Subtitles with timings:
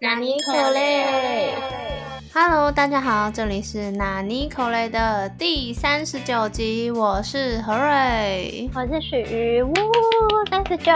[0.00, 1.52] 纳尼可雷
[2.32, 9.74] ，Hello，大家好，这里是纳尼可雷的第三十九集，我是何瑞，我是许瑜，呜，
[10.48, 10.92] 三十九，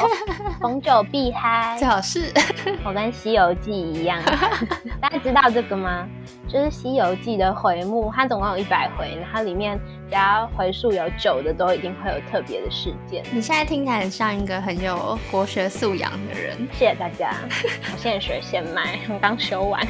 [0.62, 2.32] 逢九必嗨，最好是，
[2.86, 4.18] 我跟《西游记》一样，
[4.98, 6.08] 大家知道这个吗？
[6.48, 9.78] 就是《西游记》的回目，它总共有一百回，然后里面
[10.08, 13.22] 只要回溯有久的，都一定会有特别的事件。
[13.30, 17.34] 你现在听起来很像一个很有国学素养的人，谢谢大家。
[17.92, 19.86] 我现学现卖，我刚修完。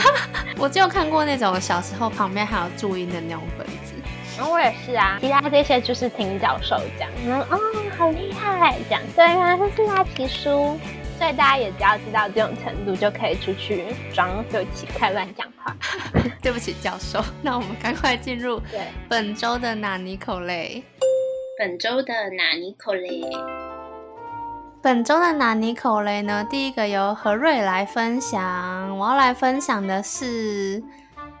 [0.56, 3.92] 我就看过那种小时候旁边还有注音的那种本子，
[4.38, 5.18] 然后我也是啊。
[5.20, 7.58] 其他这些就是听教授讲，嗯哦，
[7.96, 10.80] 好厉害，讲对啊，这是拉皮书。
[11.18, 15.76] 所以大家也只要知道这种程度，就可以出去装对不起，太乱讲话。
[16.40, 17.20] 对不起，教授。
[17.42, 18.62] 那我们赶快进入
[19.08, 20.82] 本周的纳尼口雷。
[21.58, 23.28] 本周的纳尼口雷。
[24.80, 26.46] 本周的纳尼口雷呢？
[26.48, 28.96] 第一个由何瑞来分享。
[28.96, 30.80] 我要来分享的是。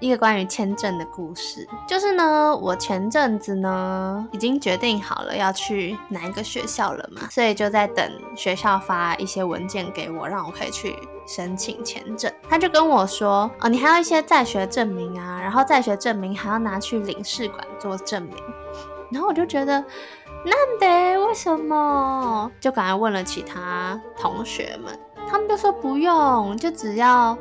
[0.00, 12.32] 一个关于签证的故事，就是呢，我前阵子呢已经决定好了要去哪一个学校了嘛，所以就在等学校发一些文件给我，让我可以去申请签证。
[12.48, 18.36] 他就跟我说，哦，你还要一些在学证明啊，然后在学证明还要拿去领事馆做证明。
[19.10, 19.84] 然后我就觉得，
[20.44, 22.48] 那得为什么？
[22.60, 24.96] 就赶快问了其他同学们，
[25.28, 27.36] 他们就说不用，就只要。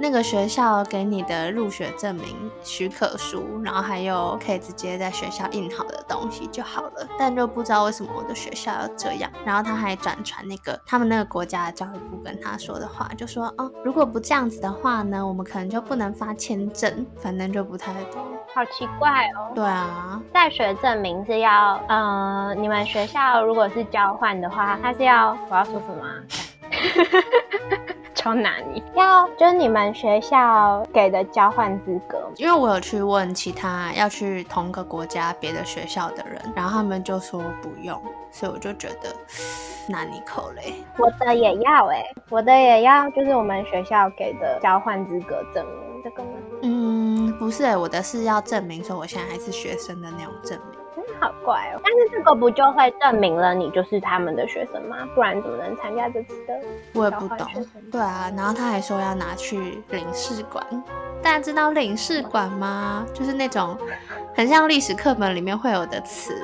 [0.00, 7.06] 那个学校给你的入学证明许可书，然后还有可以直接在学校印好的东西就好了。
[7.18, 9.30] 但就不知道为什么我的学校要这样。
[9.44, 17.06] 然后他还转传那个他们那个国家的教育部跟他说的话，就说哦，如果不这样子的话呢，我们可能就不能发签证。
[17.20, 19.52] 反正就不太懂，好奇怪哦。
[19.54, 26.02] 对啊，在学证明是要，呃，你们学校如果是交换的话，他是要我要说什么？
[28.20, 37.98] 超难，你要就是你们学校给的交换资格，因为我有去问其他要去同个国家别的学校的人，然后他们就说不用，
[38.30, 39.08] 所以我就觉得
[39.88, 40.74] 那你口嘞。
[40.98, 46.28] 我的也要哎，我的也要，就是我们学校给的交换资格证明这个吗？
[46.60, 50.79] 嗯，不是哎，我的是要证明说我现在还是学生的那种证明。
[51.20, 51.80] 好怪哦！
[51.84, 54.96] 但是这个不就会证明了你就是他们的学生吗？
[55.14, 56.58] 不然怎么能参加这次的？
[56.94, 57.46] 我也不懂。
[57.92, 60.64] 对啊，然后他还说要拿去领事馆。
[61.22, 63.06] 大家知道领事馆吗？
[63.12, 63.76] 就是那种
[64.34, 66.34] 很像历史课本里面会有的词，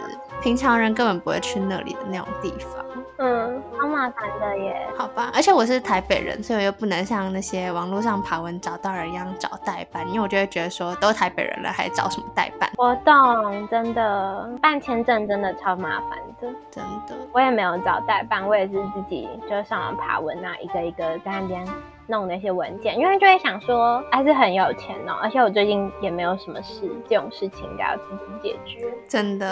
[0.43, 2.86] 平常人根本不会去那里的那种地方。
[3.19, 4.87] 嗯，超麻烦的耶。
[4.97, 12.71] 好吧，而且我是台北人，所以我又不能像那些网络上爬文找到人一样找代办，因为我就会觉得说，都台北人了，还找什么代办？
[12.77, 16.11] 我懂，真的办签证真的超麻烦
[16.41, 17.17] 的，真的。
[17.33, 21.67] 我也没有找代办，我也是自己就上网爬文啊，一个一个在那边。
[22.09, 28.87] 弄那些文件，因为就会想说还是很有钱哦，而且我最近也没有什么事，这种事情应该要自己解决。
[29.09, 29.47] 真的，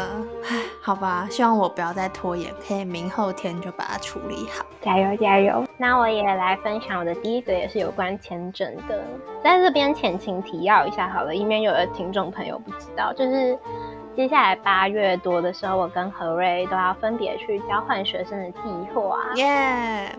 [0.44, 4.64] 唉，好吧，希望我不要再拖延，可以明后天就把它处理好。
[4.80, 5.64] 加油加油！
[5.76, 9.02] 那我也来分享我的第一个，也是有关签证的，
[9.42, 13.58] 在这边前情提要一下好了，以免有的听众朋友不知道，就是
[14.14, 18.60] 接下来八月多的时候，我跟何瑞都要分别去交换学生的计
[18.94, 19.18] 划。
[19.36, 20.16] 耶！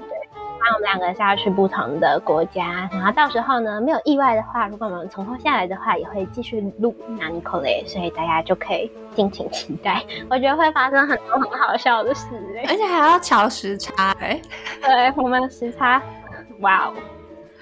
[0.67, 10.03] 那我们两个是要去不同的国家，然后到时候呢，没有意外的话，如果我们存活下来的话，也会继续录拿尼可雷，所以大家就可以敬请期待。
[10.27, 12.25] 我觉得会发生很多很好笑的事，
[12.67, 14.41] 而且还要调时差，哎，
[14.81, 16.01] 对我们时差，
[16.61, 16.93] 哇哦。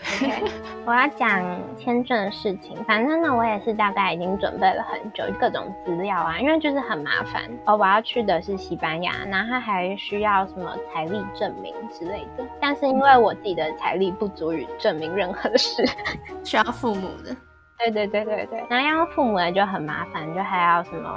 [0.03, 0.51] OK，
[0.85, 1.41] 我要讲
[1.77, 2.83] 签证的事情。
[2.83, 7.43] 反正呢，我也是大概已经准备了很久，各种资料啊，因为就是很麻烦。
[7.65, 12.45] 哦，我要去的是西班牙，然后还需要什么财力证明之类的。
[12.59, 15.85] 但是因为我自己的财力不足以证明任何事，
[16.43, 17.35] 需要父母的。
[17.77, 21.09] 对对对对对，然后要父母的就很麻烦，就还要什么。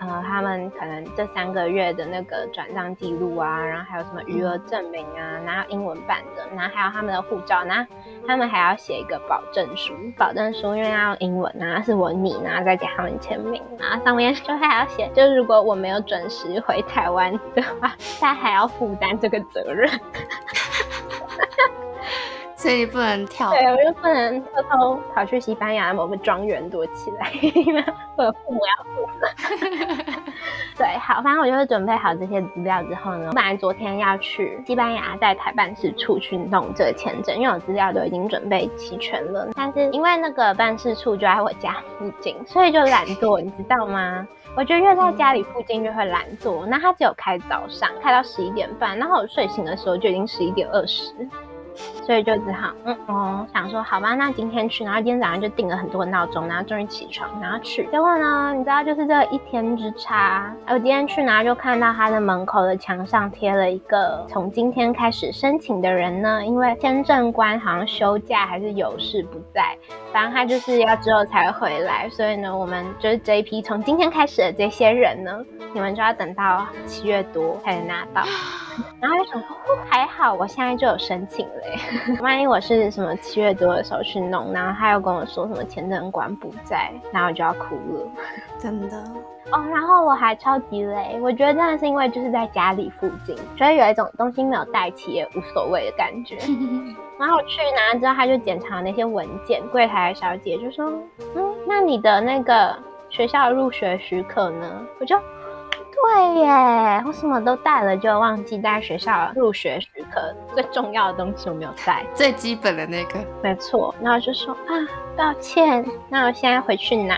[0.00, 7.90] 呃，他们可能这三个月的那个转账记录啊，然后还有什么余额证明啊，然后英文版的，然后还有他们的护照，然后
[8.26, 19.90] 他们还要写一个保证书，保证书因为要英文，然后是我你，然后再给他们签名，然后上面就还要写，就如果我没有准时回台湾的话，他还要负担这个责任。
[22.58, 27.84] 所以你不能跳，对，我就不能偷偷跑去西班牙某个庄园躲起来，因为
[28.16, 29.28] 我的父母要负责。
[30.76, 39.48] 对，好，反正我就是准备好这些资料之后呢，我本来昨天要去西班牙，在台办事处去弄这个签证，因为我资料都已经准备齐全了。
[39.54, 44.26] 但是因为那个办事处就在我家附近，所以就懒惰，你知道吗？
[44.56, 46.66] 我觉得越在家里附近就会懒惰。
[46.66, 51.14] 那他只有开早上，开到十一点半，然后我睡醒的时候就已经十一点二十。
[52.04, 57.86] 所以就只好嗯哦想说好吧，那今天去，然后今天早上就定了很多闹钟，然后终于起床，然后去。
[57.92, 69.76] 结果呢，你知道就是这一天之差，我今天去，然后就看到他的门口的墙上贴了一个从今天开始申请的人呢，因为签证官好像休假还是有事不在，
[70.12, 78.22] 反正他就是要之后才回来，所以呢，我们就是这一批从今天开始的这些人呢，你们就要等到七月多才能拿到。
[79.00, 79.48] 然后就想说，
[79.90, 88.06] 还好我现在就有申请嘞， 万一我是什么七月多的时候去弄，然后他又跟我说什么签证官不在，然后我就要哭了，
[88.58, 88.96] 真的
[89.50, 89.64] 哦。
[89.72, 96.36] 然后我还超级累，我觉得真的是因为就是在家里附近，所以有一种东西没有带齐也无所谓的感觉。
[97.18, 100.92] 然后我去拿之后，他就检查那些文件，柜台小姐就说，
[101.34, 102.76] 嗯，那你的那个
[103.08, 104.86] 学校入学许可呢？
[105.00, 105.16] 我就。
[106.04, 113.94] 对耶，我什么都带了，就忘记带学校入学许可最重要的东西我没有带，最基本的那个，没错。
[114.00, 114.72] 然后就说啊，
[115.16, 117.16] 抱歉，那我现在回去拿，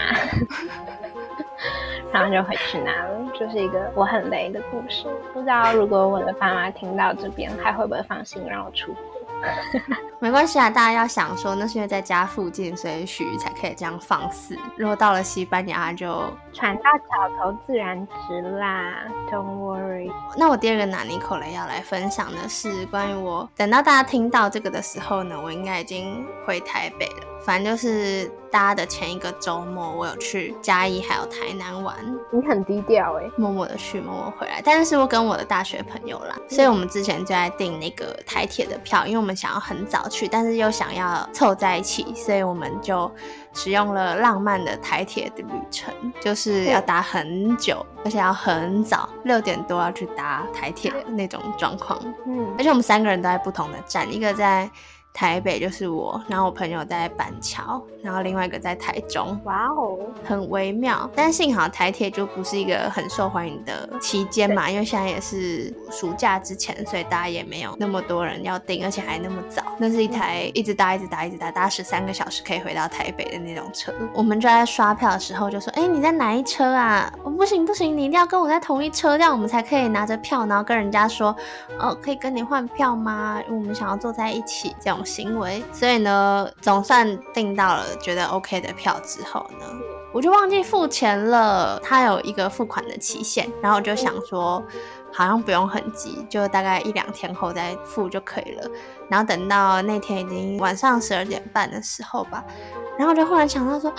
[2.13, 5.07] 然后就回去拿了，就是一个我很雷的故事。
[5.33, 9.03] 不知道如果我的爸妈听到这边，还会不会放心让我出国？
[10.23, 14.55] 没关系啊，大家要想说那是因为在家附近，所以许才可以这样放肆。
[14.77, 16.07] 如果到了西班牙，就
[16.53, 18.93] 船到桥头自然直啦
[19.31, 20.13] ，Don't worry。
[20.37, 27.27] 那我第二个拿尼口雷要来分享的是关于我等到大家听到这个的时候呢，我应该已经回台北了。
[27.43, 31.97] 反正就是大家的前一个周末，我有去嘉义还有台南玩。
[32.31, 34.61] 你很低调哎，默默的去，默默回来。
[34.63, 43.11] 但是是我跟我的大学朋友啦，所以我们之前就在订那个台铁的票，因为我们想要很早去，但是又想要凑在一起，所以我们就
[43.55, 51.99] 使用了浪漫的台铁的旅程，就是要搭很久，而且要很早，六点多要去搭台铁那种状况。
[52.27, 54.69] 嗯，而且我们三个人都在不同的站，一个在。
[55.13, 59.39] 台北就是我，然后我朋友在板桥，然后另外一个在台中。
[59.45, 61.11] 哇哦，很微妙。
[61.15, 69.63] 但幸好台铁就不是一个很受欢迎的期间嘛，因为现在也是暑假之前，所以大家也没有那么多人要订，而且还那么早。
[69.79, 73.93] 那是一台一直搭、一直搭、一直搭，搭十三个小时可以回到台北的那种车。
[74.15, 77.13] 我们就在刷票的时候就说：“哎，你在哪一车啊？
[77.25, 81.35] 我不行不行，你一定要跟我在同一车，这样我们才可以拿着票，然后跟人家说，
[81.79, 83.43] 哦，可以跟你换票吗？
[83.47, 89.67] 因为我们想要坐在一起，这样。”行为，所以呢，总算订到了觉得 OK 的票之后呢，
[90.13, 91.81] 我就忘记付钱了。
[91.83, 94.63] 它有一个付款的期限，然后我就想说，
[95.13, 98.71] 好像不用很急，就大概一两天后再付就可以了。
[99.09, 102.45] 然后等到那天已经晚上十二点半的时候吧，
[102.97, 103.93] 然后就忽然想到说，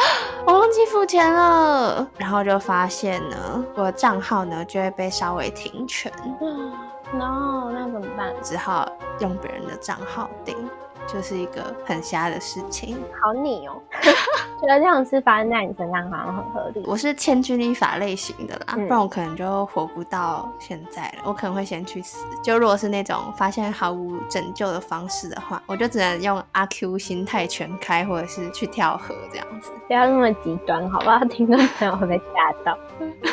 [0.46, 6.12] 我忘记付钱了，然后就发现呢，我的账号呢就会被稍微停权。
[7.14, 8.34] No，那怎么办？
[8.42, 8.90] 只好
[9.20, 10.56] 用别人的账号订。
[11.08, 13.82] 就是一个很瞎的事情，好你哦，
[14.62, 16.84] 觉得这种事发生在你身上好像很合理。
[16.86, 21.24] 我是千钧一发类型的啦，不然我可能就活不到现在了。
[21.26, 22.26] 我可能会先去死。
[22.44, 29.72] 就如果是那种发现毫无拯救的方式的话，我就只能用阿 Q 心态全开，或者是去跳河这样子。
[29.88, 31.20] 不要那么极端，好不好？
[31.26, 32.78] 听众朋友会被吓到。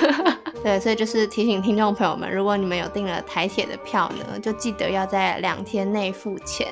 [0.63, 6.67] 对，所以就是提醒听众朋友们，如果你们有订了台铁的票呢，就记得要在两天内付钱。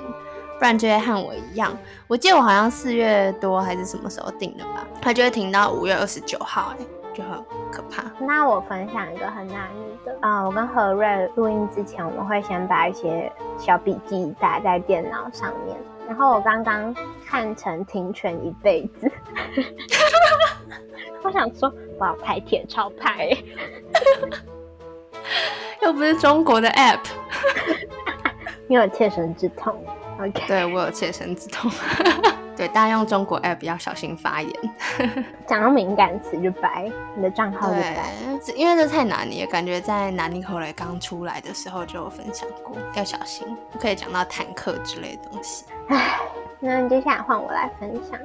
[0.58, 1.76] 不然就会和我一样，
[2.08, 8.04] 我记得我好像四月多还是什么时候订的吧，它就会停到五月二十九号，哎，就很可怕。
[8.24, 9.68] 那我分享一个很难
[10.04, 10.16] 的。
[10.20, 15.76] 啊，我跟何瑞录音之前，我们会先把一些小笔记打在电脑上面，
[16.08, 16.94] 然后我刚刚
[17.26, 19.12] 看成停权一辈子，
[21.22, 23.28] 我想说我要拍铁超拍，
[25.82, 27.00] 又不是中国的 app，
[28.68, 29.76] 你有切身之痛。
[30.46, 31.70] 对我有切身之痛。
[32.56, 34.50] 对，大家用中国 app 要小心发言，
[35.46, 38.10] 讲到敏感词就白，你的账号就白。
[38.54, 45.66] 因为这太难，你感觉在南尼口雷刚出来的时候就有分享过，要小心，不可以讲到坦克之类的东西。
[45.88, 46.18] 唉，
[46.58, 48.18] 那接下来换我来分享。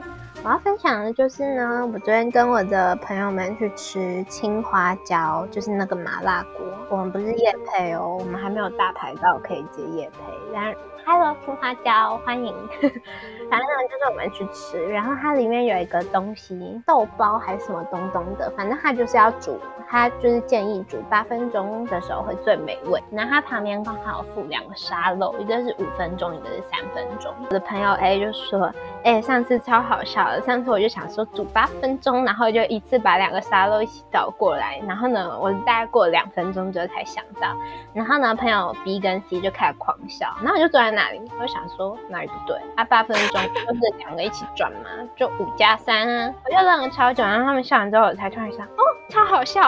[0.45, 6.65] 我要分享的就是呢，我昨天跟我的朋友们去吃青花椒，就是那个麻辣锅。
[6.89, 10.73] 我们不是夜配哦，我们还没有大牌到可以接夜配，但。
[11.05, 12.53] Hello，青花椒，欢迎。
[13.49, 23.01] 反正就是我们去吃，然后它里面有一个东西，豆包还是什么东东的，反正它就是要煮，它就是建议煮八分钟的时候会最美味。
[23.11, 27.33] 然后它旁边刚好附两个沙漏，一个是五分钟，一个是三分钟。
[27.49, 28.71] 我的朋友 A 就说
[29.03, 37.49] ：“哎，上次超好笑的，上次我就想说煮八分钟，然后就一次把两个沙漏一起倒过来，然后呢，我大概过了两分钟之后才想到。
[37.93, 42.55] 然后呢，朋友 B 跟 C 就开始狂笑，然后我就坐在那那里，我想说哪里不对？
[42.75, 49.61] 啊，八分钟就是两个一起转嘛，就五加三啊，我就愣了超久，然后他们笑完之后，我才突然想，哦，超好笑，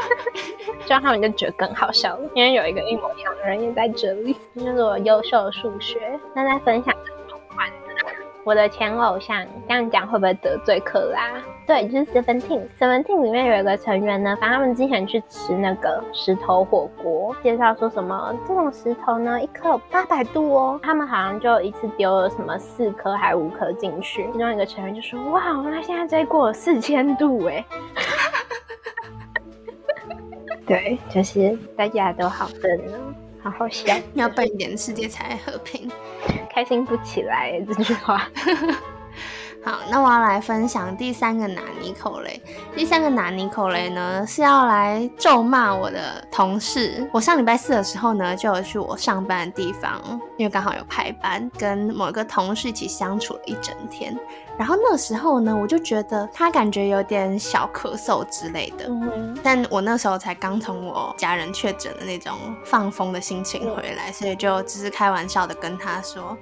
[0.84, 6.18] 这样他们就觉得更好笑了，因为有一个一模一样的人也在这里，就是我优秀的数学。
[6.34, 7.66] 那在分享的同伴。
[8.42, 11.20] 我的前偶像，这样讲会不会得罪克拉？
[11.70, 12.62] 对，就是 Seventeen。
[12.80, 20.80] Seventeen 里面有一个成员呢，反正他们之前去吃那个石头火锅，介绍说什么这种石头呢，一颗有八百度哦。
[20.82, 27.64] 他们好像就一次丢了什么四颗还五颗进去，其中一个成员就说：“哇，那现在这锅有四千度哎。
[30.66, 35.88] ”对，就是大家都好笨哦，好好笑，要笨一点，世界才和平。
[36.52, 38.26] 开心不起来这句话。
[39.62, 42.40] 好，那我要来分享第三个拿尼口雷。
[42.74, 47.06] 第三个拿尼口雷呢，是要来咒骂我的同事。
[47.12, 50.00] 我上礼拜四的时候呢，就有去我上班的地方，
[50.38, 54.18] 因为刚好有排班，跟某一个同事一起相处了一整天。
[54.60, 58.84] 然后那时候呢，我就觉得他感觉有点小咳嗽之类的。
[58.88, 66.36] 嗯，但我那时候才刚从我家人确诊的那种放风的心情回来，所以就只是开玩笑的跟他说：“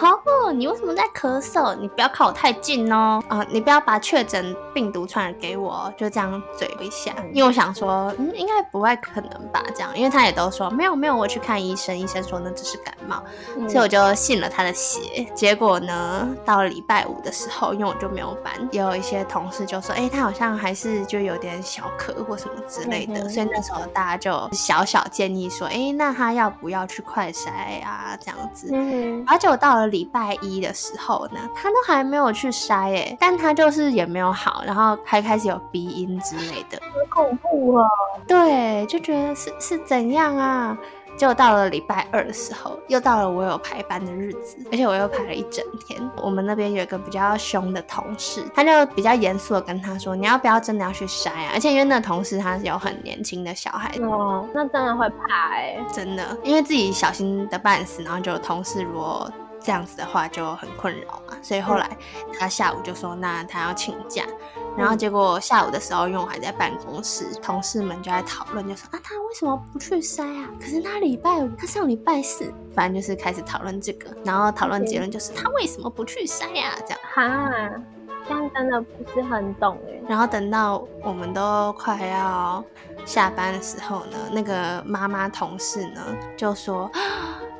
[0.00, 1.76] 哦，你为什么在咳嗽？
[1.76, 3.22] 你不要靠我太近哦。
[3.28, 9.62] 啊，你不要把确诊病毒传染给我。”就这样嘴一下，因为我想说，嗯，应该不会可能吧？
[9.74, 13.22] 这样，因为他也都说没有没有，我去看医生，医生说那只是感冒，
[13.68, 15.22] 所以我就信了他的邪。
[15.34, 17.57] 结果呢，到了礼拜五的时候。
[17.58, 28.16] 后因为我就没有班，也有一些同事就说，哎，他好像还是就有点小咳或什么之类的，所以那时候大家就小小建议说，哎，那他要不要去快筛啊？
[28.20, 28.68] 这样子。
[28.72, 29.24] 嗯。
[29.26, 36.80] 而且我到了礼拜一的时候呢，他都还没有去筛，哎，但他就是也没有好，然后还开始有鼻音之类的，
[37.12, 37.84] 好恐怖啊！
[38.26, 40.78] 对，就觉得是是怎样啊？
[41.18, 46.00] 就到了礼拜二的时候，又到了我有排班的日子，而且我又排了一整天。
[46.22, 61.90] 我们那边有一个比较凶的同事，他就比较严肃的跟他说：“你要不要真的要去筛啊？”而且因为那同事他是有很年轻的小孩，哦，那真的会怕哎，真的，因为自己小心的半死，然后就同事如果这样子的话就很困扰嘛，所以后来
[62.38, 64.22] 他下午就说：“那他要请假。”
[64.78, 70.48] 然后结果下午的时候，因为我还在办公室，同事们就在讨论，就说啊，他为什么不去筛啊？
[70.60, 76.78] 可是他礼拜五，他上礼拜四，反正就是开始讨论这个，然后讨论结论就是他为什么不去筛啊？
[76.86, 77.50] 这样哈，
[78.28, 80.00] 这样真的不是很懂哎。
[80.08, 82.64] 然后等到我们都快要
[83.04, 86.00] 下班的时候呢，那个妈妈同事呢
[86.36, 86.88] 就说。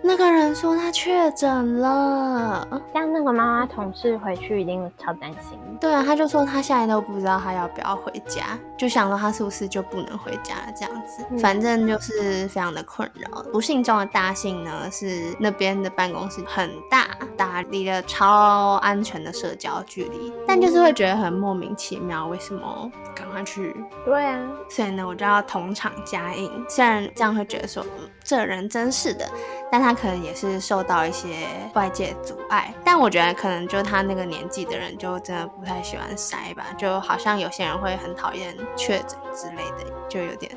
[0.09, 5.59] 那个人说他确诊了，像那个妈妈同事回去一定超担心。
[5.79, 13.43] 对啊，他就说他现在都不知道他要不要回家，就想说他是不是就不能回家这样子，反正就是非常的困扰。
[13.53, 23.77] 不幸中的大幸呢，是那边的办公室很大，打离了超安全的社交距离，但就是会觉得很莫名其妙，为什么赶快去？
[24.07, 26.51] 对啊，所以呢，我就要同场加映。
[26.67, 27.85] 虽然这样会觉得说，
[28.25, 29.29] 这人真是的。
[29.71, 40.51] 但他可能也是受到一些外界阻碍，但我觉得可能就他那个年纪的人就真的不太喜欢筛吧，就好像有些人会很讨厌确诊之类的，就有点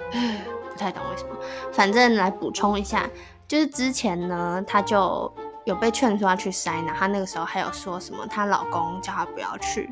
[0.70, 1.30] 不太懂为什么。
[1.74, 3.10] 反正来补充一下，
[3.48, 5.34] 就是之前呢，他就。
[5.66, 9.90] 有被劝说要去筛呢，她那个时候还有说什么，她老公叫她不要去，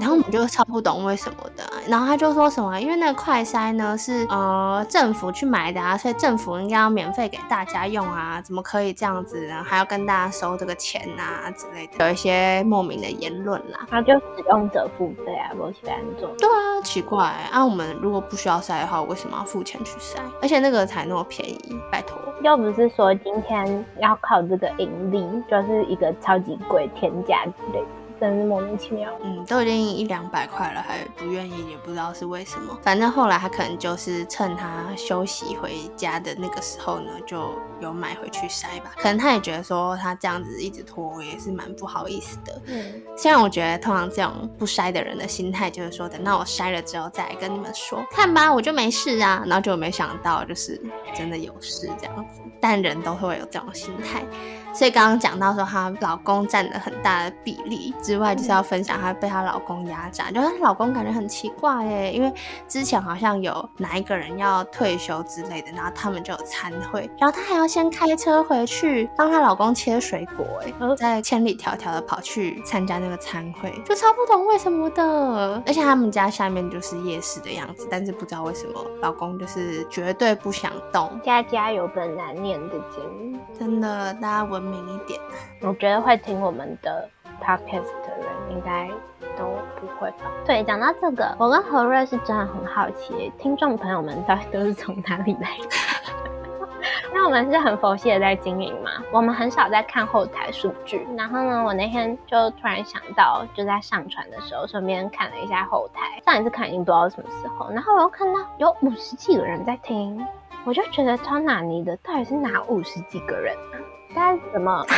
[0.00, 13.86] 然后我们就超不懂为什么的，然后她就说什么，因为那个快筛呢是呃政府去买的啊，所以政府应该要免费给大家用啊，怎么可以这样子，然后还要跟大家收这个钱啊之类的，有一些莫名的言论啦。
[13.90, 16.28] 那就使用者付费啊，不起来做。
[16.38, 20.18] 对啊，奇怪，啊我们如果不需要筛的话，为什么要付钱去筛？
[20.40, 22.18] 而且那个才那么便宜，拜托。
[22.42, 25.11] 又不是说今天要靠这个盈利，
[25.50, 27.86] 就是一个超级贵天价之类的。
[28.20, 29.10] 真是莫名其妙。
[29.24, 32.78] 嗯，都已经一两百块了，还不愿意，也不知道是为什么。
[32.80, 37.50] 反正后来他可能就是趁他休息回家的那个时候呢，就
[37.80, 38.92] 有买回去筛吧。
[38.96, 42.62] 可能他也觉得说他这样子一直拖，也是蛮不好意思的。
[42.66, 49.42] 嗯，虽然我觉得通常这种不筛的人的心态就是说，等到我筛了之后再来跟你们说，看吧，我就没事啊。
[49.46, 50.80] 然后就没想到就是
[51.12, 52.40] 真的有事这样子。
[52.60, 54.22] 但人都会有这种心态。
[54.72, 62.32] 所以刚刚讲到说她老公占了很大的比例之外，就是要分享她被她老公压榨，就是她老公感觉很奇怪耶，因为
[62.66, 75.62] 之前好像有哪一个人要退休之类的，然后他们就有参会，然后她还要先开车回去帮她老公切水果，哎，然后再千里迢迢的跑去参加那个参会，就超不懂为什么的。
[75.66, 81.10] 而且他们家下面就是夜市的样子，但是不知道为什么老公就是绝对不想动。
[81.22, 85.20] 家家有本难念的经，真的，大家文明一点。
[85.60, 87.08] 我觉得会听我们的
[87.42, 88.88] podcast 的人应该
[89.36, 89.44] 都
[89.80, 90.30] 不会吧？
[90.46, 95.68] 对，讲到这个，我跟何瑞是真的很好奇，听众朋友们到底都是从哪里来的？
[97.14, 101.06] 那我们是很佛系的在经营嘛，我们很少在看后台数据。
[101.16, 106.20] 然后呢，我那天就突然想到，就在上传的时候，顺便看了一下后台。
[106.24, 110.26] 上一次看已经不知道什么时候，然后我又看到有五十几个人在听，
[110.64, 113.76] 我就觉得超纳尼的，到底是哪五十几个人啊？
[114.14, 114.84] 大家怎么？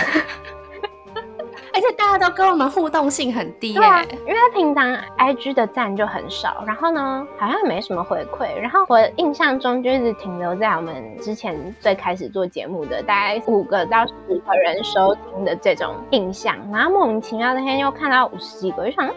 [1.72, 3.80] 而且大家都跟我们互动性很低耶，
[4.26, 14.12] 因为平常 IG 的赞就很少，然后呢，好像没什么回馈，然后我印象中就一直停留在我们之前最开始做节目的大概五个到十
[14.46, 19.08] 个人收听的这种印象，然后莫名其妙那天又看到五十几个，就想，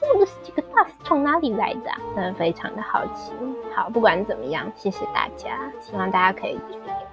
[0.00, 1.90] 这五十几个大是从哪里来的？
[2.16, 3.32] 真的非常的好奇。
[3.72, 6.58] 好，不管怎么样，谢谢大家，希望大家可以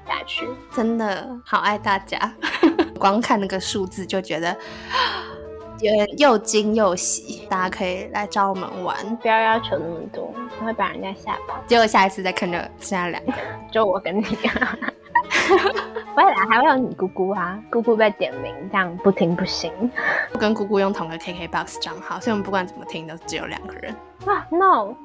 [0.07, 2.17] 下去，真的好爱大家。
[2.99, 4.55] 光看那个数字就觉得
[5.81, 10.33] 又又惊又喜，大家可以来找我们玩，不要要求那么多，
[10.65, 11.61] 会把人家吓跑。
[11.67, 13.33] 结果下一次再看着剩下两个，
[13.71, 14.25] 就我跟你。
[16.15, 19.71] 未来还会有你姑姑啊，姑姑被点名，这样不听不行。
[20.33, 23.95] 我跟姑姑用同个 KKBOX 账号，所以我们不管怎么听都只有两个人。
[24.25, 24.95] 啊，No。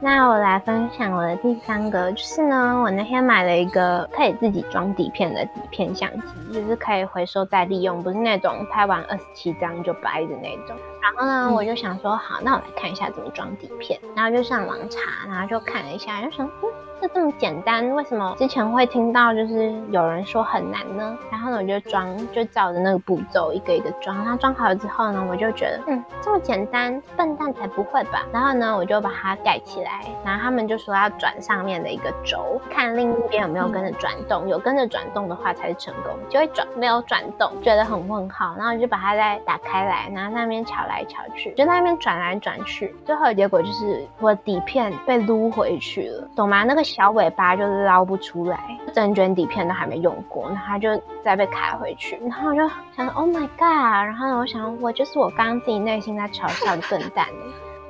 [0.00, 10.76] 那我来分享我的第三个，就是呢，我那天买了一个可以自己装底片的底片相机，就是可以回收再利用，不是那种拍完二十七张就掰的那种。
[11.02, 16.87] 然后呢，我就想说，好，那我来看一下怎么装底片，然后就上网查，然后就看了一下，就想，嗯。
[17.00, 21.16] 就这么简单，为什么之前会听到就是有人说很难呢？
[21.30, 24.16] 然后呢，我就装，就照着那个步骤一个一个装。
[24.16, 28.26] 然后装好了之后呢，我就觉得，嗯，这么简单，笨蛋才不会吧？
[28.32, 30.00] 然后呢，我就把它盖起来。
[30.24, 38.56] 然后他们就说要转上面的一个轴，看另一边有没有跟着转动，有跟着转动的话才是成功，就会转；没有转动，觉得很问号。
[38.58, 46.64] 然后就把它再打开来，然后那边瞧来瞧去，就在那边转来转去，最后的结果就是我底片被撸回去了，懂吗？
[46.64, 46.87] 那个。
[46.88, 48.58] 小尾巴就是捞不出来，
[48.94, 54.06] 整卷底片都还没用过，然后就再被卡回去，然后我就想 Oh my god！
[54.06, 57.26] 然后，我想我就是我刚刚自己内心在嘲笑的笨蛋，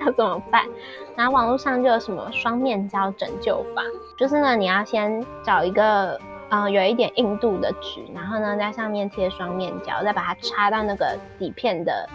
[0.01, 0.65] 要怎么办？
[1.17, 3.83] 然后网络上就有什么双面胶拯救法，
[4.17, 12.09] 就是呢，你要先找一个呃有一点硬度的纸，然后呢在上面贴双面胶，再把它插到那个底片的。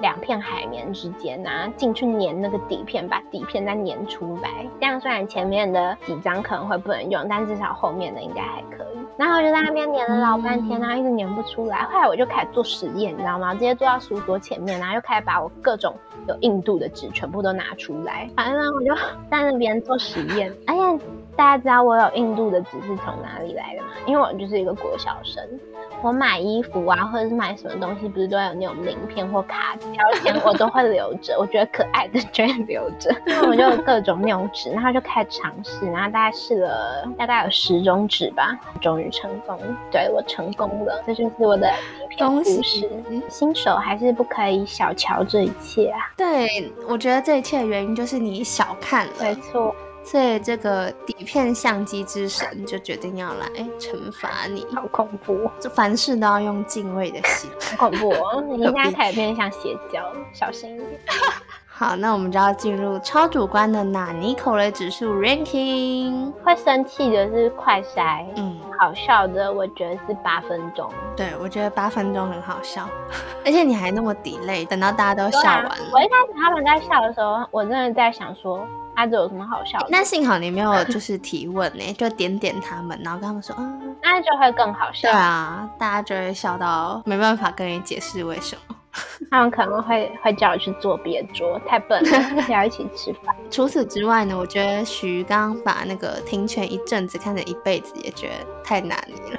[0.00, 4.66] 两片海绵之间拿进去粘那个底片，把底片再粘出来。
[4.80, 8.98] 这样虽然前面的几张可能会不能用，但至少后面的应该还可以。
[9.16, 11.82] 然后我就在那边粘了老半天，然后一直粘不出来。
[11.84, 13.52] 后来我就开始做实验，你知道吗？
[13.52, 15.94] 直接坐到书桌前面，然后又开始把我各种
[16.26, 18.28] 有硬度的纸全部都拿出来。
[18.34, 18.94] 反正呢我就
[19.30, 20.50] 在那边做实验。
[20.66, 20.98] 哎呀，
[21.40, 23.88] 大家知道我有印度的纸是从哪里来的吗？
[24.04, 25.42] 因为我就是一个国小生。
[26.02, 31.34] 我买衣服啊，或者是买什么东西，不是都有那种名片或卡标签，我都会留着。
[31.40, 33.10] 我觉得可爱的就会留着。
[33.24, 39.58] 那我就各种那种纸，然后就开始尝试，然后大概试了大概有十种纸吧，终于成功。
[39.90, 41.72] 对我成功了，这就是我的
[42.18, 42.86] 故事。
[43.30, 46.00] 新手还是不可以小瞧这一切啊！
[46.18, 49.12] 对，我觉得这一切的原因就是你小看了。
[49.22, 49.74] 没错。
[50.02, 53.46] 所以这个底片相机之神就决定要来
[53.78, 55.48] 惩罚你，好恐怖！
[55.60, 58.12] 就凡事都要用敬畏的心，恐怖！
[58.48, 61.00] 你应该开始变像邪教，小心一点。
[61.68, 66.30] 好，那我们就要进入超主观的纳尼口雷指数 ranking。
[66.44, 70.90] 会生气的是快筛，嗯，好笑的我觉得是八分钟。
[71.16, 72.86] 对，我觉得八分钟很好笑，
[73.46, 75.74] 而且你还那么 delay，等到大家都笑完了。
[75.92, 78.66] 我一开始他们在笑的时候，我真的在想说。
[79.00, 79.86] 他这有什么好笑的？
[79.90, 85.10] 那幸好你没有就是提问呢， 就点点他们，然后跟他们说，嗯，那就会更好笑。
[85.10, 88.76] 对啊，大家就会笑到没办法跟你解释为什么。
[89.30, 93.34] 他们可能会会叫我去坐别桌，太笨了， 要一起吃饭。
[93.48, 98.34] 除此之外呢，我觉得徐刚把那个听权一阵子看成一辈子，也觉得
[98.64, 99.38] 太难了。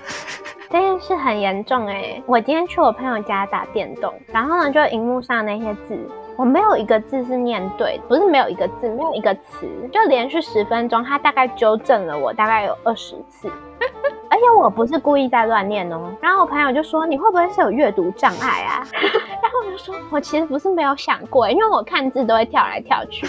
[0.69, 2.23] 这件事很严重哎！
[2.25, 6.09] 我今天去我朋友家打电动，然后呢，就荧幕上那些字。
[6.37, 13.47] 我没有一个字是念对，不是没有一个字，没有一个词，就连续十分钟，他大概纠正了我大概有二十次，
[14.29, 16.11] 而且我不是故意在乱念哦。
[16.19, 18.83] 然后我朋友就说：“你会不会是有阅读障碍啊？”
[19.41, 23.27] 然后我就说：“我其实不是没有想过，因为我看字都会跳来跳去，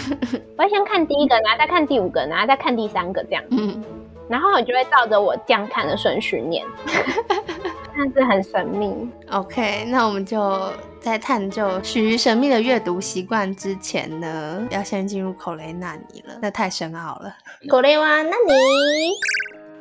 [0.57, 3.43] 我会先看第一个，然后再看第五个，然后再看第三个这样。”。
[4.29, 6.65] 然后我就会照着我这样看的顺序念，
[7.95, 9.09] 但是很神秘。
[9.31, 16.33] OK，那我们就在探究取于神秘的阅读习惯之前呢，要先进入口雷纳尼了。
[16.41, 17.33] 那太深奥了。
[17.69, 19.11] 口雷哇纳尼。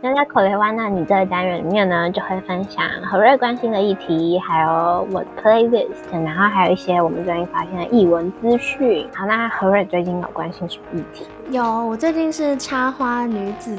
[0.04, 9.08] 那在口雷哇纳尼这个单元里面呢，就会分享何瑞关心的议题，还有我 playlist，然后还有一些我们最近发现的译文资讯。
[9.14, 11.24] 好，那何瑞最近有关心什么议题？
[11.50, 13.76] 有，我最近是插花女子。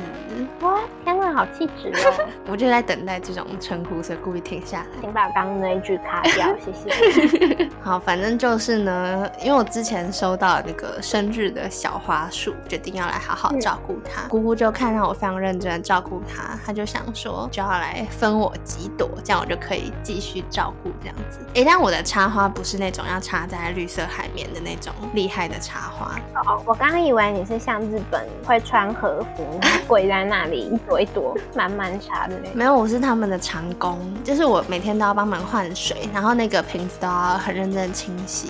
[0.61, 2.27] 哇，天哪，好气质哦！
[2.47, 4.85] 我就在等待这种称呼，所以故意停下来。
[5.01, 7.69] 请把刚刚那一句卡掉，谢谢。
[7.81, 14.27] 好，反正就是呢，因为我之前收到那个生日的小花束，决定要来好好照顾它。
[14.27, 21.39] 姑姑就看到我非常认真的照顾它，她就想说就要来分我几朵，这样我就可以继续照顾这样子。
[21.55, 26.19] 哎，但我的插花不是那种要插在绿色海绵的那种厉害的插花。
[26.45, 27.52] 哦，我刚刚以为你是。
[27.59, 32.49] 像日本会穿和服，跪在那里一朵一朵慢慢插的那。
[32.53, 38.49] 没有，我是他们的长工，就是我每天都要帮忙换水，然后那个瓶子都要很认真清洗。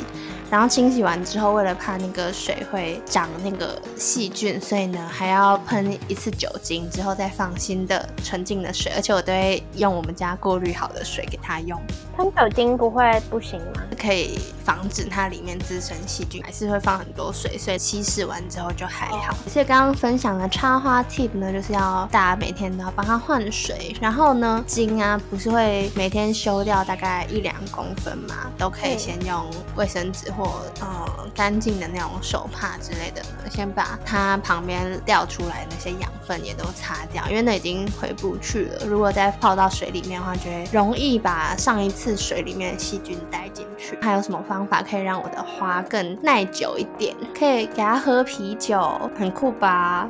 [0.53, 8.91] 然后清洗完之后，为了怕那个水会长那个细菌，所以呢还要喷一次酒精，之后再放新的纯净的水。
[8.95, 11.81] 而且我都会用我们家过滤好的水给它用。
[12.15, 13.81] 喷酒精不会不行吗？
[13.99, 19.35] 可以防止它里面滋生细菌，还是会放很多水，所以稀释完之后就还好。
[19.47, 23.95] 所以刚刚分享的插花 tip 呢，就是要大家每天都要帮它换水。
[23.99, 30.42] 然后呢，茎啊不是会每天修掉大概一两公分嘛，都可以先用卫生纸或
[30.79, 38.85] 呃干净的那种手帕之类的，先把它旁边掉出来那些养分也都擦掉，因为那已经回不去了。
[38.85, 43.97] 如果再泡到水里面的话，就会容易把上一次水里面的细菌带进去。
[44.01, 47.15] 还有什么方法可以让我的花更耐久一点？
[47.37, 50.07] 可以给它喝啤酒，很酷吧？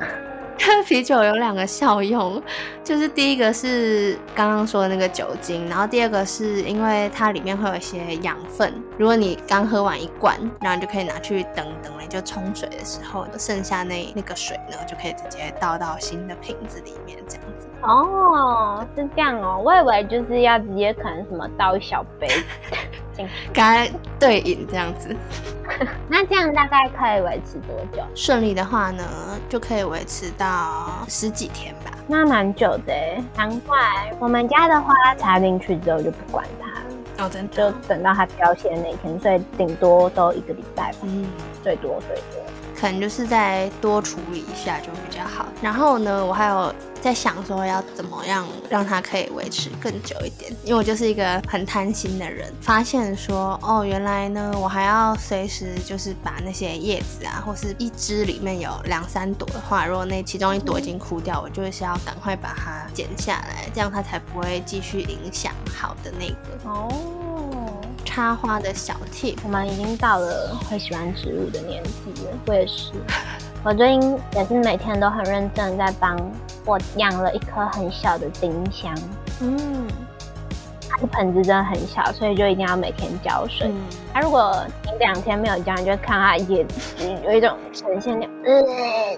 [0.60, 2.42] 喝啤酒有两个效用，
[2.82, 8.72] 就是第一个是刚刚说的那个酒精，然后第二个是因为它里面会有一些养分。
[8.96, 17.44] 如果你刚喝完一罐，然后你就可以拿去等等了，就冲水的时候，剩下那那个水呢，就可以直接倒到新的瓶子里面，这样。
[17.84, 22.26] 哦，是这样哦，我以为就是要直接可能什么倒一小杯
[23.14, 23.86] 进去，跟它
[24.18, 25.14] 对饮这样子。
[26.08, 28.02] 那这样大概可以维持多久？
[28.14, 29.02] 顺利的话呢，
[29.48, 31.90] 就可以维持到十几天吧。
[32.06, 32.94] 那蛮久的，
[33.36, 33.78] 难怪
[34.18, 41.26] 我们家的花插进去之后就不管它了，哦，真的，就等到它凋谢那一天，所以顶多都一个礼拜吧，嗯，
[41.62, 42.42] 最多最多。
[42.78, 45.46] 可能就是再多处理一下就比较好。
[45.62, 52.50] 然后呢，我还有在想说要怎么样让它可以维持更久一点，因为我就是一个很贪心的人。
[52.62, 66.88] 发现说哦，原来呢，我还要随时就是把那些叶子啊，或是一枝里面有两三朵的话，如果那其中一朵已经枯掉，我就是要赶快把它剪下来，这样它才不会继续影响好的那个哦。
[68.06, 72.30] 插花的小 tip，我们已经到了会喜欢植物的年纪了。
[72.46, 72.92] 我也是，
[73.64, 76.14] 我最近也是每天都很认真在帮
[76.66, 78.94] 我养了一颗很小的丁香。
[79.40, 80.03] 嗯。
[81.12, 83.70] 盆子真的很小，所以就一定要每天浇水。
[84.12, 88.62] 它如果你两天没有浇，你就看它叶子有一种呈现那呃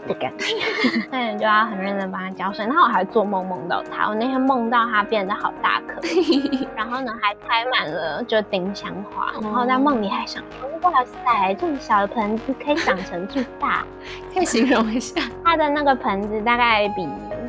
[0.08, 0.46] 的感觉，
[1.10, 2.64] 那你就要很认真帮它浇水。
[2.64, 6.00] 然后我还做梦梦到它，我那天梦到它变得好大颗，
[6.74, 13.84] 然后呢还开满了就丁香花，然后在梦里还想说哇塞，这么小的盆子可以长成这么大，
[14.32, 17.06] 可以形容一下它的那个盆子大概比。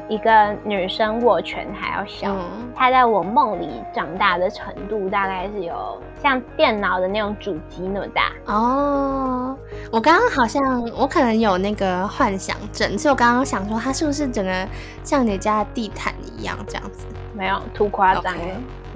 [0.09, 2.35] 一个女生握拳还要小，
[2.75, 9.57] 她在我梦里长大的程度大概是有像电脑的那种主机那么大哦。
[9.91, 14.67] 我刚刚好像我可能有那个幻想症，所以我刚刚想说她是不是整个
[15.03, 17.05] 像你家的地毯一样这样子？
[17.33, 18.33] 没有，图夸张，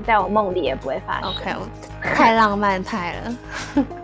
[0.05, 1.29] 在我梦里也不会发生。
[1.29, 1.55] OK，
[2.01, 3.35] 太浪漫派了，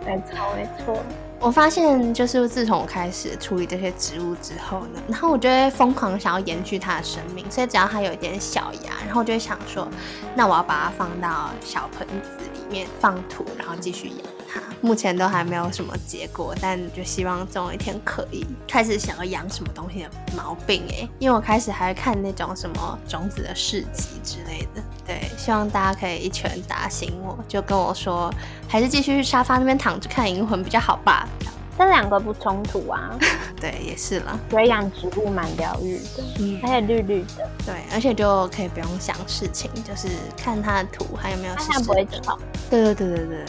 [0.06, 0.98] 没错没错。
[1.39, 9.88] 我发现，就是自从我开始处理这些植物之后呢，然后我就会疯狂想要延续它的生命，所以只要它有一点小芽，然后我就会想说，
[10.36, 12.58] 那我要把它放到小盆子里。
[12.69, 14.17] 面放土，然后继续养。
[14.82, 24.82] 目前都还没有什么结果，但就希望总有一天可以开始想要养什么东西的毛病哎，因为我开始还看那种什么种子的市集之类的。
[25.06, 28.34] 对，希望大家可以一拳打醒我，就跟我说，
[28.67, 31.28] 还是继续去沙发那边躺着看《银魂》比较好吧。
[31.78, 33.15] 这两个不冲突啊，
[33.62, 34.39] 对，也是了。
[34.50, 43.46] 所以养植物蛮疗愈的，嗯，而且绿绿的，对，而且就可以不用想事情，就是看它的土还有没有它不会吵，对对对对对对，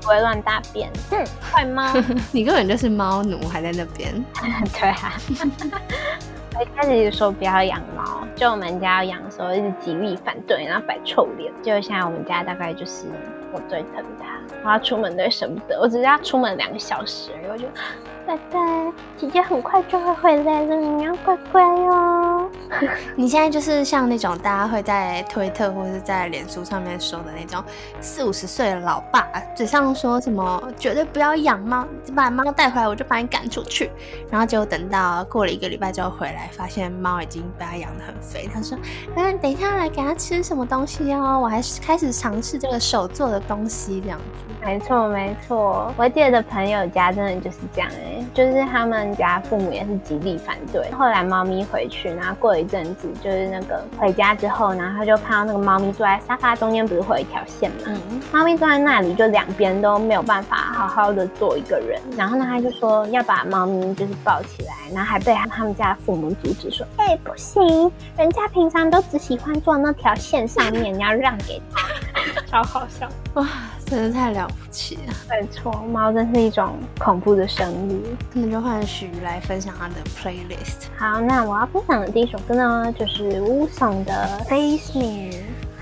[0.00, 1.92] 不会乱大便，嗯，坏猫，
[2.32, 4.12] 你根本就是猫奴，还在那边，
[4.72, 5.12] 对啊。
[6.60, 11.50] 一开始就说不要养猫，就我们家要养的时候一直极力反对，然后摆臭脸。
[11.62, 13.04] 就现在我们家大概就是
[13.52, 17.66] 我最疼他，我要出门都舍不得，我只是要出门两个小时，我就。
[18.26, 18.60] 拜拜，
[19.16, 22.48] 姐姐很快就会回来了，你要乖乖哦。
[23.16, 27.64] 你现在就是像那种大家会在推特或者是在脸书上面说的那种
[28.00, 31.84] 四五十岁的老爸，嘴上说什么绝对不要养猫，
[32.14, 33.90] 把猫带回来我就把你赶出去。
[34.30, 38.48] 然后就等到过了一个礼拜之后回来，发现猫已经被他养得很肥。
[38.52, 38.78] 他说
[39.16, 48.22] ：“嗯，等一下来给他吃什么东西哦，我还是开始尝试这个手做的东西这样子。”没错没错，我姐的朋友家真的就是这样哎。
[48.34, 50.90] 就是他们家父母也是极力反对。
[50.92, 57.76] 后来猫咪回去，然后过一阵子，就是那个回家之后，然后他就看到那个猫咪坐在沙发中间，不是会有一条线嘛？
[57.86, 58.20] 嗯。
[58.30, 61.98] 猫咪坐在那里，就两边都没有办法好好的坐一个人。
[62.16, 71.80] 然后呢，他就说要把猫咪就是抱起来，然后还被他们家父母阻止说：“哎，不行，人家平常都只喜欢坐那条线上面，你要让给他。
[72.46, 73.46] ”超好笑哇！
[73.86, 75.12] 真的太了不起了。
[75.28, 78.00] 没错，猫真是一种恐怖的生物。
[78.32, 80.86] 那就换许来分享他的 playlist。
[80.96, 85.32] 好，那我要分享的第一首歌呢，就是乌松的《Face Me》。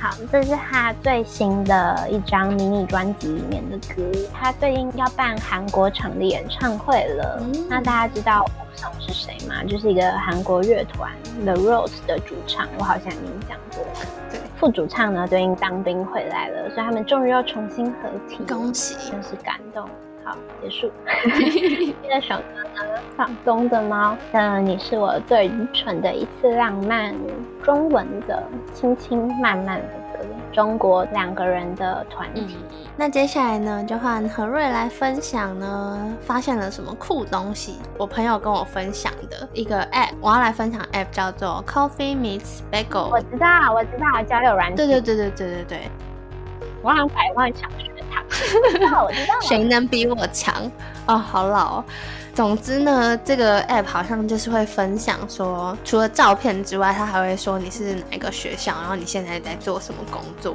[0.00, 4.02] 好，这是他最新的一张迷你专辑里面的歌。
[4.32, 7.42] 他最近要办韩国场的演唱会了。
[7.68, 9.62] 那大家知道乌松是谁吗？
[9.64, 11.10] 就是一个韩国乐团
[11.44, 12.66] The Rose 的主唱。
[12.78, 13.84] 我好像已经讲过。
[14.30, 18.42] 对，副主唱呢最近当兵回来了，所以他们终于又重新合体。
[18.44, 19.88] 恭喜，真是感动。
[20.24, 20.90] 好，结束。
[22.02, 27.14] 这首歌呢，放松的猫嗯，你是我最愚蠢的一次浪漫，
[27.62, 28.42] 中文的
[28.74, 30.07] 轻轻慢慢的歌，
[30.58, 32.58] 中国两个人的团体。
[32.96, 37.76] 那接下来呢，就换何瑞来分享呢，发现了什么酷东西？
[37.96, 43.08] 我朋友跟我分享的一个 app，我要来分享 app 叫做 Coffee Meets Bagel。
[43.08, 44.76] 我知道，我知道，交友软件。
[44.76, 45.90] 对对对对对对对。
[46.82, 48.24] 我像百万强学堂，
[49.06, 50.52] 我知道，谁能比我强？
[51.06, 51.84] 哦，好老。
[52.38, 60.54] 总之呢，这个 app 好像就是会分享说，除了照片之外，它还会说你是哪一个学校，然后你现在在做什么工作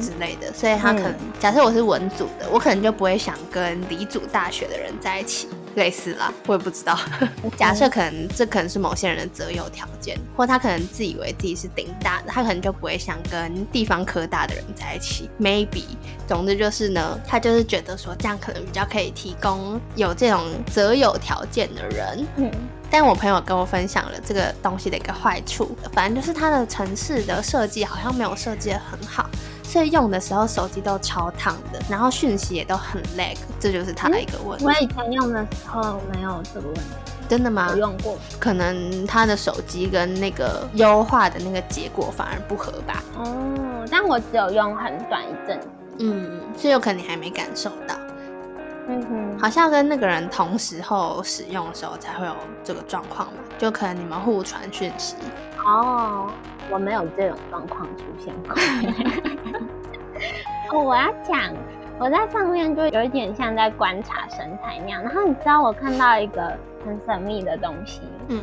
[0.00, 0.52] 之类的。
[0.54, 5.48] 所以他可能假设我是文组的，我可能就不会想跟理组大学的人在一起。
[5.78, 6.98] 类似啦，我也不知道。
[7.56, 15.30] 假设可能这可能是某些人的择友条件，或他可能自以为自己是顶大的，他可能就不会想跟地方科大的人在一起。
[15.40, 15.84] Maybe，
[16.26, 22.26] 总之就是呢，他就是觉得说这样可能比较可以提供有这种择友条件的人。
[22.36, 22.50] 嗯，
[22.90, 29.30] 但我朋友跟我分享了这个东西的一个坏处，反正就是它的城市的设计好像没有设计的很好。
[29.68, 34.64] 所以用的时候手机都超烫的，然后讯息也都很 lag，这就是它的一个问题。
[34.64, 36.82] 我以前用的时候没有这个问题，
[37.28, 37.68] 真的吗？
[37.70, 43.04] 我用过，可能他的手机跟那个优化的那个结果反而不合吧。
[43.18, 45.60] 哦，但我只有用很短一阵。
[45.98, 47.94] 嗯，所以有可能你还没感受到。
[48.88, 55.14] 嗯哼，好像跟那个人同时候使用的时候才会有这个状况嘛，就可能你们互传讯息。
[55.62, 56.30] 哦。
[56.70, 58.54] 我没有这种状况出现过。
[60.78, 61.52] 哦，我要讲，
[61.98, 65.02] 我在上面就有一点像在观察生态那样。
[65.02, 68.42] 然后你知道我看到一个很神秘的东西，嗯，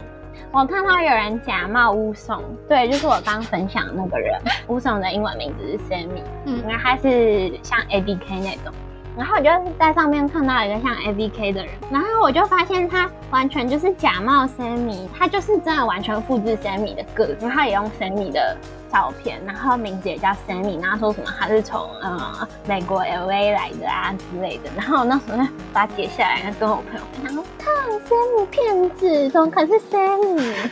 [0.51, 8.73] 我看到有人假冒乌松，对，就是我刚分享那个人， 乌松的英文名字是 Sammy，嗯，因为他是像 A B K 那种。
[9.17, 9.49] 然后我就
[9.79, 18.57] 在上面看到一个像 A V K 的人，然后我就发现他完全就是假冒 Sammy，他就是真的完全复制 Sammy 的个子，他也用 Sammy 的
[18.91, 30.69] 照片，然后名字也叫 Sammy，然后说什么他是从呃美国 L A 来的啊之类的，然后那时候把它截下来，跟我朋友分享说，看 Sammy 骗子，怎么可是 Sammy？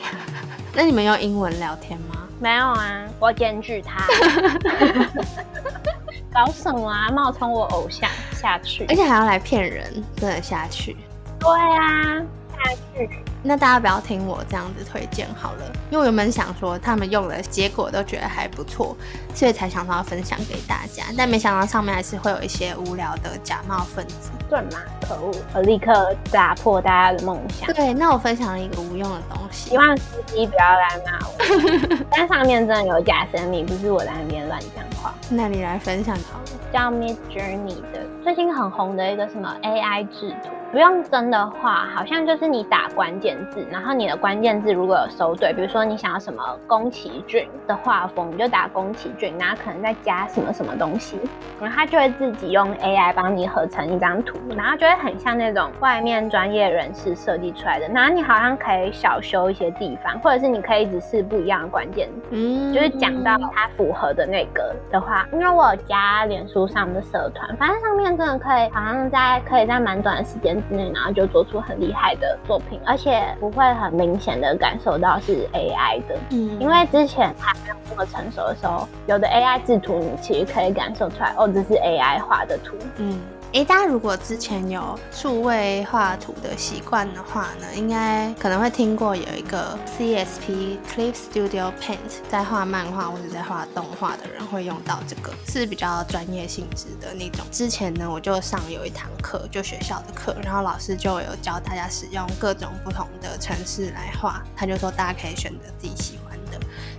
[0.75, 2.27] 那你们用英文聊天吗？
[2.39, 4.03] 没有啊，我检举他。
[6.34, 7.10] 搞什么啊？
[7.10, 10.98] 冒充我偶像下去，而且还要来骗人，真的下去。
[11.39, 12.17] 对啊，
[12.58, 13.10] 下去。
[13.43, 18.95] 那大家不要听我这样子推荐好了，因为我原本想说他们用了结果都觉得还不错，
[19.36, 21.03] 所以才想到要分享给大家。
[21.17, 24.32] 但没想到上面还是会有一些无聊的假冒分子。
[24.49, 24.79] 对吗？
[25.01, 25.34] 可恶！
[25.56, 27.73] 我立刻打破大家的梦想。
[27.73, 32.06] 对，那我分享了一个无用的东西，希望司机不要来骂我。
[32.12, 35.13] 但上面真的有假生命，不是我在那边乱讲话。
[35.29, 36.45] 那你来分享好了。
[36.71, 51.19] 叫 Mid Journey 的，最近很红的一个什么 AI 制图，不用真的话，好像就是你打关键字，然后你的关键字如果有搜对，比如说你想要什么宫崎骏的画风，你就打宫崎骏，然后可能再加什么什么东西，
[51.62, 57.88] 然后它就会自己用 AI 帮你合成一张图，然后就会很像那种外面专业人士设计出来的。
[57.89, 66.63] 然后你好像可以小修一些地方，或者是你可以只是不一样的关键字，嗯，就是讲到它符合的那个的话，因为我有加脸书。
[66.73, 76.15] 上的社团，反正上面真的可以，好像在可以在蛮短的时间之内，然后就做出很厉害的作品，而且不会很明显的感受到是 AI 的。
[76.32, 82.76] 嗯，因为之前还没有那么成熟的时候，有的 AI 制图，你其实可以感受出来，哦，这是 AI 画的图。
[82.97, 83.19] 嗯。
[83.54, 97.46] 诶，大家如果之前有数位画图的习惯的话呢，应该可能会听过有一个 CSP Clip Studio Paint，在画漫画或者在画动画的人会用到这个，是比较专业性质的那种。
[97.52, 106.22] 之前呢，我就上有一堂课，就学校的课，然后老师就有教大家使用各种不同的程式来画，他就说大家可以选择自己喜欢。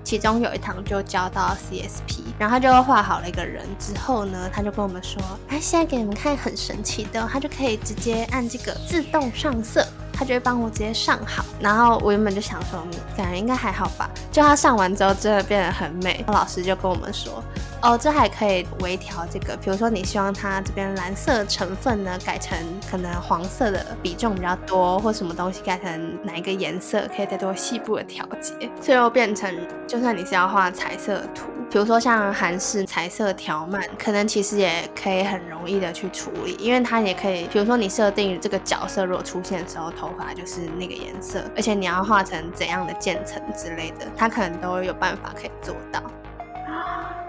[0.04, 12.86] 其中有一堂就教到 CSP，然后他就画好了一个人之后呢，他就跟我们说：“哎，现在给你们看很神奇的，他就可以直接按这个自动上色，他就会帮我直接上好。”然后我原本就想说，
[13.16, 14.10] 感觉应该还好吧。
[14.30, 16.22] 就他上完之后，真的变得很美。
[16.28, 17.42] 老师就跟我们说。
[17.84, 22.56] 哦，这还可以微调这个，比如说你希望它这边蓝色成分呢改成
[22.90, 29.54] 可能黄色的比重比较多，或什么东西改成哪一个颜色，可以再做细部的调节，最后变成
[29.86, 46.02] 就算你是要画彩色图，比如说像韩式彩色条漫，可能其实也可以很容易的去处理，因为它也可以，比如说你设定这个角色如果出现的时候头发就是那个颜色，而且你要画成怎样的渐层之类的，它可能都有办法可以做到。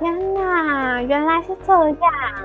[0.00, 1.98] 天哪，原来是这样！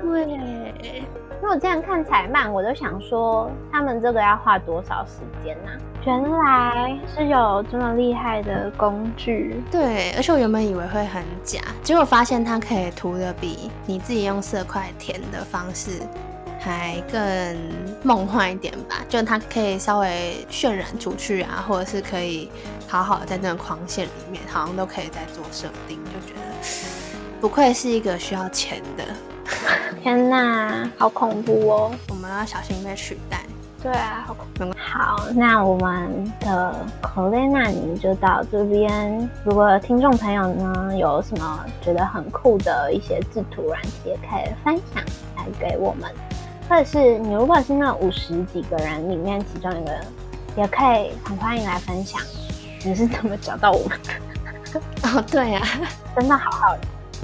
[0.04, 5.72] 对，因为我之前看彩漫，我都想说他们这个要花多少时间呢？
[6.06, 9.64] 原来是有这么厉害的工具。
[9.72, 16.02] 对，而且我原本以为会很假，结果发现它可以涂的比你自己用色块填的方式
[16.60, 17.58] 还更
[18.04, 18.98] 梦幻一点吧？
[19.08, 22.52] 就它可以稍微渲染出去啊，或者是可以
[22.86, 26.42] 好好的在那个框线里面，好像都可以再做设定，就觉得。
[27.46, 29.04] 不愧是一个需要钱的，
[30.02, 31.92] 天哪，好恐怖哦！
[32.10, 33.44] 我们要小心被取代。
[33.84, 34.76] 对啊，好恐怖。
[34.76, 39.30] 好，那我们的 c o l e n a 你就到这边。
[39.44, 45.04] 如果听众朋友呢有什么觉得很酷的一些制图软件，也可以分享
[45.38, 46.10] 来给我们。
[46.68, 50.02] 或者是你如果是那五十几个人里面其中一个人，
[50.58, 52.20] 也可以很欢迎来分享
[52.84, 54.80] 你是怎么找到我们的。
[55.08, 55.62] 哦，对呀，
[56.18, 56.76] 真的好好。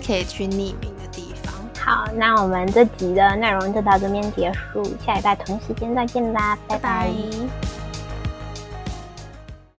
[0.05, 1.53] 可以去匿名的地方。
[1.79, 7.09] 好，那我们这集的内容就到这边结束，下礼拜同时间再见啦，拜拜。